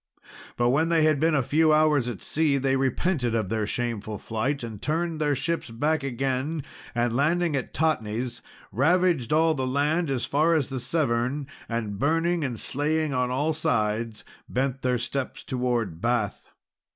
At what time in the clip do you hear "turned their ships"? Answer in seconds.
4.81-5.69